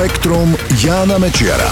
[0.00, 1.68] Spektrum Jána Mečiara.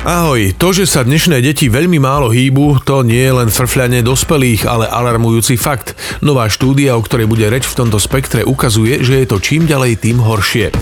[0.00, 4.64] Ahoj, to, že sa dnešné deti veľmi málo hýbu, to nie je len frfľanie dospelých,
[4.64, 5.92] ale alarmujúci fakt.
[6.24, 10.00] Nová štúdia, o ktorej bude reč v tomto spektre, ukazuje, že je to čím ďalej
[10.00, 10.72] tým horšie.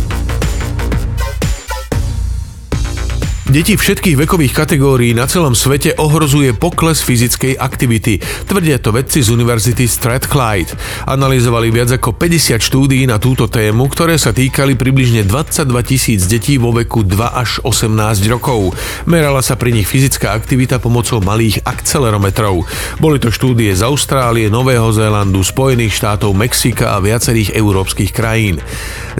[3.52, 8.16] Deti všetkých vekových kategórií na celom svete ohrozuje pokles fyzickej aktivity.
[8.48, 10.72] Tvrdia to vedci z Univerzity Strathclyde.
[11.04, 16.56] Analyzovali viac ako 50 štúdií na túto tému, ktoré sa týkali približne 22 tisíc detí
[16.56, 17.92] vo veku 2 až 18
[18.32, 18.72] rokov.
[19.04, 22.64] Merala sa pri nich fyzická aktivita pomocou malých akcelerometrov.
[23.04, 28.64] Boli to štúdie z Austrálie, Nového Zélandu, Spojených štátov, Mexika a viacerých európskych krajín.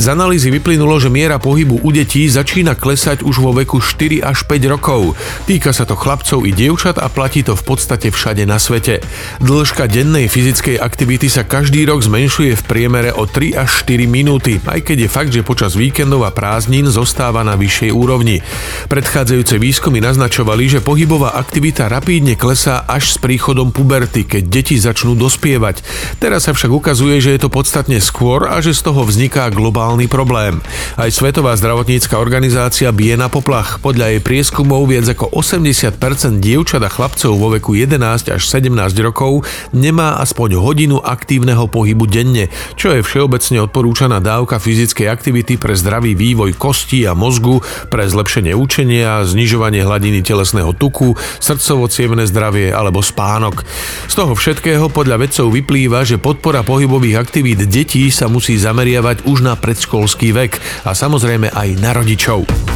[0.01, 4.47] Z analýzy vyplynulo, že miera pohybu u detí začína klesať už vo veku 4 až
[4.49, 5.19] 5 rokov.
[5.45, 9.03] Týka sa to chlapcov i dievčat a platí to v podstate všade na svete.
[9.43, 14.63] Dĺžka dennej fyzickej aktivity sa každý rok zmenšuje v priemere o 3 až 4 minúty,
[14.63, 18.41] aj keď je fakt, že počas víkendov a prázdnin zostáva na vyššej úrovni.
[18.89, 25.15] Predchádzajúce výskumy naznačovali, že pohybová aktivita rapídne klesá až s príchodom puberty, keď deti začnú
[25.19, 25.83] dospievať.
[26.19, 30.07] Teraz sa však ukazuje, že je to podstatne skôr a že z toho vzniká globálny
[30.11, 30.59] problém.
[30.99, 33.79] Aj Svetová zdravotnícka organizácia bije na poplach.
[33.79, 38.73] Podľa jej prieskumov viac ako 80% dievčat a chlapcov vo veku 11 až 17
[39.05, 45.77] rokov nemá aspoň hodinu aktívneho pohybu denne, čo je všeobecne odporúčaná dávka fyzickej aktivity pre
[45.77, 47.61] zdravý vývoj kostí a mozgu,
[47.93, 51.87] pre zlepšenie učenia, znižovanie hladiny telesného tuku, srdcovo
[52.25, 53.63] zdravie alebo spánok.
[54.09, 59.45] Z toho všetkého podľa vedcov vyplýva, že podpora pohybových aktivít detí sa musí zameriavať už
[59.45, 60.53] na predškolský vek
[60.89, 62.72] a samozrejme aj na rodičov.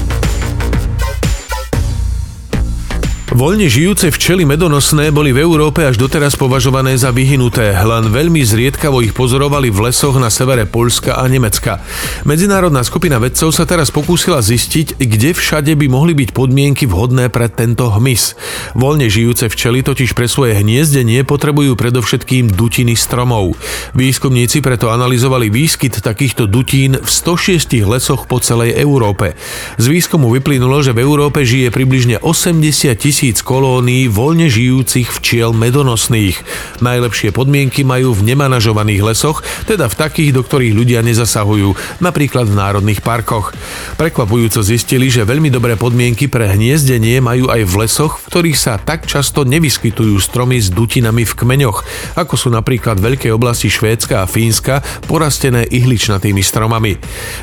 [3.37, 9.05] Voľne žijúce včely medonosné boli v Európe až doteraz považované za vyhnuté, len veľmi zriedkavo
[9.05, 11.85] ich pozorovali v lesoch na severe Poľska a Nemecka.
[12.25, 17.53] Medzinárodná skupina vedcov sa teraz pokúsila zistiť, kde všade by mohli byť podmienky vhodné pre
[17.53, 18.41] tento hmyz.
[18.73, 23.53] Voľne žijúce včely totiž pre svoje hniezdenie potrebujú predovšetkým dutiny stromov.
[23.93, 29.37] Výskumníci preto analyzovali výskyt takýchto dutín v 106 lesoch po celej Európe.
[29.77, 35.51] Z výskumu vyplynulo, že v Európe žije približne 80 tisíc tisíc kolónií voľne žijúcich včiel
[35.51, 36.39] medonosných.
[36.79, 42.55] Najlepšie podmienky majú v nemanažovaných lesoch, teda v takých, do ktorých ľudia nezasahujú, napríklad v
[42.55, 43.51] národných parkoch.
[43.99, 48.79] Prekvapujúco zistili, že veľmi dobré podmienky pre hniezdenie majú aj v lesoch, v ktorých sa
[48.79, 51.83] tak často nevyskytujú stromy s dutinami v kmeňoch,
[52.15, 56.95] ako sú napríklad veľké oblasti Švédska a Fínska, porastené ihličnatými stromami.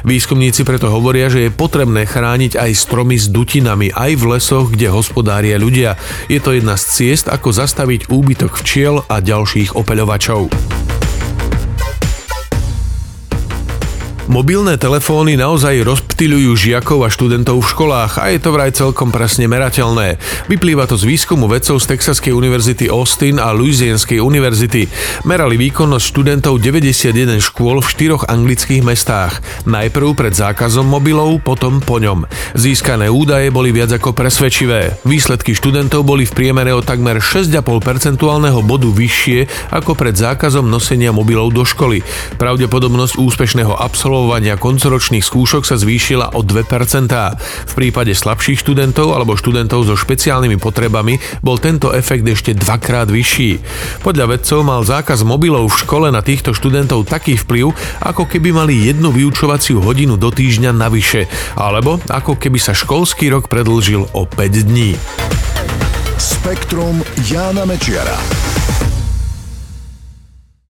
[0.07, 4.87] Výskumníci preto hovoria, že je potrebné chrániť aj stromy s dutinami aj v lesoch, kde
[4.87, 5.97] hospodária ľudia ľudia.
[6.29, 10.92] Je to jedna z ciest, ako zastaviť úbytok včiel a ďalších opeľovačov.
[14.33, 19.45] Mobilné telefóny naozaj rozptýľujú žiakov a študentov v školách a je to vraj celkom presne
[19.45, 20.17] merateľné.
[20.49, 24.89] Vyplýva to z výskumu vedcov z Texaskej univerzity Austin a Louisianskej univerzity.
[25.29, 27.13] Merali výkonnosť študentov 91
[27.45, 29.37] škôl v štyroch anglických mestách.
[29.69, 32.25] Najprv pred zákazom mobilov, potom po ňom.
[32.57, 34.97] Získané údaje boli viac ako presvedčivé.
[35.05, 41.13] Výsledky študentov boli v priemere o takmer 6,5 percentuálneho bodu vyššie ako pred zákazom nosenia
[41.13, 42.01] mobilov do školy.
[42.41, 46.63] Pravdepodobnosť úspešného absolvovania absolvovania koncoročných skúšok sa zvýšila o 2%.
[47.67, 53.59] V prípade slabších študentov alebo študentov so špeciálnymi potrebami bol tento efekt ešte dvakrát vyšší.
[53.99, 58.87] Podľa vedcov mal zákaz mobilov v škole na týchto študentov taký vplyv, ako keby mali
[58.87, 61.27] jednu vyučovaciu hodinu do týždňa navyše,
[61.59, 64.95] alebo ako keby sa školský rok predlžil o 5 dní.
[66.15, 68.15] Spektrum Jána Mečiara.